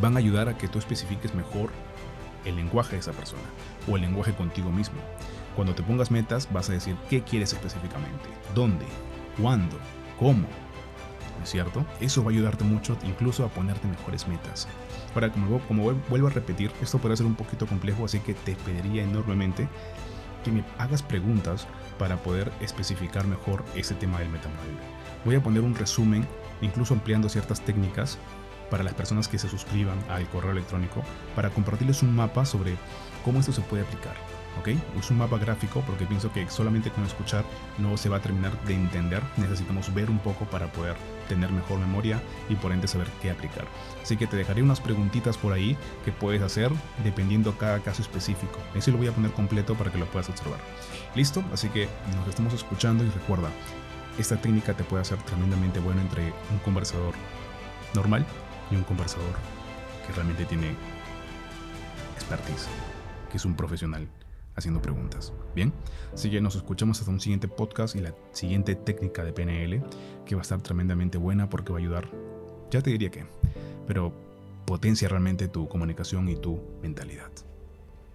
van 0.00 0.16
a 0.16 0.18
ayudar 0.18 0.48
a 0.48 0.56
que 0.56 0.68
tú 0.68 0.78
especifiques 0.78 1.34
mejor 1.34 1.70
el 2.44 2.56
lenguaje 2.56 2.92
de 2.92 2.98
esa 2.98 3.12
persona 3.12 3.42
o 3.88 3.96
el 3.96 4.02
lenguaje 4.02 4.32
contigo 4.32 4.70
mismo. 4.70 4.98
Cuando 5.56 5.74
te 5.74 5.82
pongas 5.82 6.10
metas 6.10 6.48
vas 6.52 6.70
a 6.70 6.72
decir 6.72 6.96
qué 7.08 7.22
quieres 7.22 7.52
específicamente, 7.52 8.28
dónde, 8.54 8.86
cuándo, 9.40 9.78
cómo. 10.18 10.46
¿No 11.38 11.44
es 11.44 11.50
cierto? 11.50 11.86
Eso 12.00 12.22
va 12.22 12.30
a 12.30 12.34
ayudarte 12.34 12.64
mucho 12.64 12.96
incluso 13.02 13.44
a 13.44 13.48
ponerte 13.48 13.88
mejores 13.88 14.28
metas. 14.28 14.68
Ahora, 15.14 15.32
como, 15.32 15.92
vuelvo 16.08 16.26
a 16.26 16.30
repetir, 16.30 16.70
esto 16.82 16.98
puede 16.98 17.16
ser 17.16 17.26
un 17.26 17.34
poquito 17.34 17.66
complejo, 17.66 18.04
así 18.04 18.20
que 18.20 18.34
te 18.34 18.54
pediría 18.56 19.02
enormemente 19.02 19.68
que 20.44 20.52
me 20.52 20.64
hagas 20.78 21.02
preguntas 21.02 21.66
para 21.98 22.16
poder 22.16 22.52
especificar 22.60 23.26
mejor 23.26 23.64
ese 23.74 23.94
tema 23.94 24.18
del 24.18 24.28
metamodelo. 24.28 24.78
Voy 25.24 25.34
a 25.34 25.42
poner 25.42 25.62
un 25.62 25.74
resumen, 25.74 26.26
incluso 26.60 26.94
ampliando 26.94 27.28
ciertas 27.28 27.60
técnicas 27.60 28.18
para 28.70 28.84
las 28.84 28.94
personas 28.94 29.28
que 29.28 29.38
se 29.38 29.48
suscriban 29.48 29.98
al 30.08 30.28
correo 30.28 30.52
electrónico, 30.52 31.02
para 31.34 31.50
compartirles 31.50 32.02
un 32.02 32.14
mapa 32.14 32.44
sobre 32.44 32.76
cómo 33.24 33.40
esto 33.40 33.52
se 33.52 33.62
puede 33.62 33.82
aplicar. 33.82 34.14
¿ok? 34.58 34.68
Es 34.98 35.10
un 35.10 35.18
mapa 35.18 35.38
gráfico 35.38 35.82
porque 35.86 36.06
pienso 36.06 36.32
que 36.32 36.48
solamente 36.50 36.90
con 36.90 37.04
escuchar 37.04 37.44
no 37.78 37.96
se 37.96 38.08
va 38.08 38.18
a 38.18 38.20
terminar 38.20 38.58
de 38.64 38.74
entender, 38.74 39.22
necesitamos 39.36 39.92
ver 39.94 40.10
un 40.10 40.18
poco 40.18 40.44
para 40.46 40.70
poder 40.72 40.96
tener 41.28 41.50
mejor 41.50 41.78
memoria 41.78 42.20
y 42.48 42.56
por 42.56 42.72
ende 42.72 42.88
saber 42.88 43.08
qué 43.22 43.30
aplicar. 43.30 43.66
Así 44.02 44.16
que 44.16 44.26
te 44.26 44.36
dejaré 44.36 44.62
unas 44.62 44.80
preguntitas 44.80 45.36
por 45.36 45.52
ahí 45.52 45.76
que 46.04 46.12
puedes 46.12 46.42
hacer 46.42 46.70
dependiendo 47.04 47.56
cada 47.56 47.80
caso 47.80 48.02
específico. 48.02 48.58
Eso 48.74 48.90
lo 48.90 48.98
voy 48.98 49.06
a 49.06 49.12
poner 49.12 49.30
completo 49.32 49.74
para 49.74 49.90
que 49.90 49.98
lo 49.98 50.06
puedas 50.06 50.28
observar. 50.28 50.60
¿Listo? 51.14 51.42
Así 51.52 51.68
que 51.68 51.88
nos 52.16 52.28
estamos 52.28 52.52
escuchando 52.52 53.04
y 53.04 53.10
recuerda, 53.10 53.50
esta 54.18 54.36
técnica 54.36 54.74
te 54.74 54.84
puede 54.84 55.02
hacer 55.02 55.18
tremendamente 55.22 55.80
bueno 55.80 56.00
entre 56.00 56.32
un 56.50 56.58
conversador 56.64 57.14
normal 57.94 58.26
y 58.70 58.76
un 58.76 58.84
conversador 58.84 59.34
que 60.06 60.12
realmente 60.12 60.44
tiene 60.44 60.74
expertise, 62.14 62.68
que 63.30 63.36
es 63.36 63.44
un 63.44 63.54
profesional 63.54 64.08
haciendo 64.56 64.82
preguntas. 64.82 65.32
Bien, 65.54 65.72
así 66.12 66.30
que 66.30 66.40
nos 66.40 66.54
escuchamos 66.54 67.00
hasta 67.00 67.10
un 67.10 67.20
siguiente 67.20 67.48
podcast 67.48 67.96
y 67.96 68.00
la 68.00 68.14
siguiente 68.32 68.74
técnica 68.74 69.24
de 69.24 69.32
PNL 69.32 69.82
que 70.24 70.34
va 70.34 70.40
a 70.40 70.42
estar 70.42 70.60
tremendamente 70.60 71.18
buena 71.18 71.48
porque 71.48 71.72
va 71.72 71.78
a 71.78 71.82
ayudar, 71.82 72.08
ya 72.70 72.82
te 72.82 72.90
diría 72.90 73.10
que, 73.10 73.26
pero 73.86 74.12
potencia 74.66 75.08
realmente 75.08 75.48
tu 75.48 75.68
comunicación 75.68 76.28
y 76.28 76.36
tu 76.36 76.60
mentalidad. 76.82 77.30